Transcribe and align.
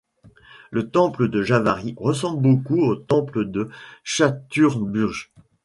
Le 0.71 0.89
temple 0.89 1.27
de 1.29 1.43
Javari 1.43 1.93
ressemble 1.95 2.41
beaucoup 2.41 2.81
au 2.81 2.95
temple 2.95 3.45
de 3.45 3.69
Chaturbhuj. 4.03 5.29